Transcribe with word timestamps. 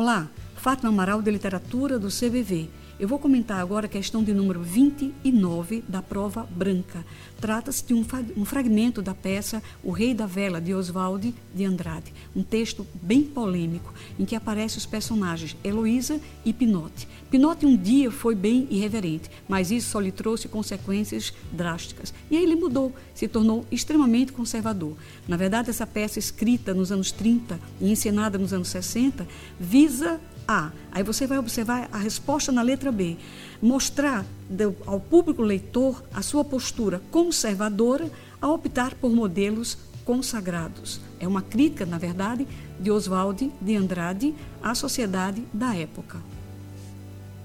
Olá, 0.00 0.28
Fátima 0.54 0.90
Amaral 0.90 1.20
de 1.20 1.28
Literatura 1.28 1.98
do 1.98 2.06
CBV. 2.06 2.70
Eu 2.98 3.06
vou 3.06 3.20
comentar 3.20 3.60
agora 3.60 3.86
a 3.86 3.88
questão 3.88 4.24
de 4.24 4.34
número 4.34 4.60
29 4.60 5.84
da 5.86 6.02
prova 6.02 6.42
branca. 6.50 7.06
Trata-se 7.40 7.84
de 7.84 7.94
um, 7.94 8.04
um, 8.36 8.44
fragmento 8.44 9.00
da 9.00 9.14
peça 9.14 9.62
O 9.84 9.92
Rei 9.92 10.12
da 10.12 10.26
Vela, 10.26 10.60
de 10.60 10.74
Oswald 10.74 11.32
de 11.54 11.64
Andrade. 11.64 12.12
Um 12.34 12.42
texto 12.42 12.84
bem 13.00 13.22
polêmico, 13.22 13.94
em 14.18 14.24
que 14.24 14.34
aparecem 14.34 14.78
os 14.78 14.86
personagens 14.86 15.56
Heloísa 15.62 16.20
e 16.44 16.52
Pinote. 16.52 17.06
Pinote 17.30 17.64
um 17.64 17.76
dia 17.76 18.10
foi 18.10 18.34
bem 18.34 18.66
irreverente, 18.68 19.30
mas 19.48 19.70
isso 19.70 19.90
só 19.90 20.00
lhe 20.00 20.10
trouxe 20.10 20.48
consequências 20.48 21.32
drásticas. 21.52 22.12
E 22.28 22.36
aí 22.36 22.42
ele 22.42 22.56
mudou, 22.56 22.92
se 23.14 23.28
tornou 23.28 23.64
extremamente 23.70 24.32
conservador. 24.32 24.96
Na 25.28 25.36
verdade, 25.36 25.70
essa 25.70 25.86
peça 25.86 26.18
escrita 26.18 26.74
nos 26.74 26.90
anos 26.90 27.12
30 27.12 27.60
e 27.80 27.92
encenada 27.92 28.36
nos 28.38 28.52
anos 28.52 28.68
60 28.68 29.24
visa 29.60 30.20
a. 30.48 30.72
Aí 30.90 31.02
você 31.02 31.26
vai 31.26 31.38
observar 31.38 31.88
a 31.92 31.98
resposta 31.98 32.50
na 32.50 32.62
letra 32.62 32.90
B. 32.90 33.18
Mostrar 33.60 34.24
ao 34.86 34.98
público 34.98 35.42
leitor 35.42 36.02
a 36.12 36.22
sua 36.22 36.42
postura 36.42 37.02
conservadora 37.10 38.10
a 38.40 38.50
optar 38.50 38.94
por 38.94 39.10
modelos 39.10 39.76
consagrados. 40.04 41.00
É 41.20 41.28
uma 41.28 41.42
crítica, 41.42 41.84
na 41.84 41.98
verdade, 41.98 42.48
de 42.80 42.90
Oswald 42.90 43.52
de 43.60 43.76
Andrade 43.76 44.34
à 44.62 44.74
sociedade 44.74 45.44
da 45.52 45.76
época. 45.76 46.18